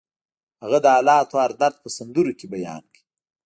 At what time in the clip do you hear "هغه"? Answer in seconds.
0.63-0.77